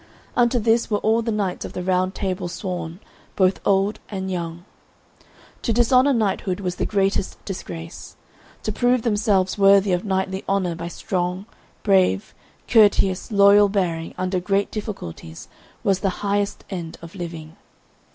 Unto 0.35 0.57
this 0.57 0.89
were 0.89 0.97
all 0.97 1.21
the 1.21 1.31
knights 1.31 1.63
of 1.63 1.73
the 1.73 1.83
Round 1.83 2.15
Table 2.15 2.47
sworn, 2.47 2.99
both 3.35 3.61
old 3.63 3.99
and 4.09 4.31
young. 4.31 4.65
To 5.61 5.71
dishonour 5.71 6.11
knighthood 6.11 6.59
was 6.59 6.77
the 6.77 6.87
greatest 6.87 7.37
disgrace; 7.45 8.15
to 8.63 8.71
prove 8.71 9.03
themselves 9.03 9.59
worthy 9.59 9.91
of 9.91 10.03
knightly 10.03 10.43
honour 10.49 10.73
by 10.73 10.87
strong, 10.87 11.45
brave, 11.83 12.33
courteous, 12.67 13.31
loyal 13.31 13.69
bearing 13.69 14.15
under 14.17 14.39
great 14.39 14.71
difficulties 14.71 15.47
was 15.83 15.99
the 15.99 16.09
highest 16.25 16.65
end 16.71 16.97
of 17.03 17.13
living. 17.13 17.55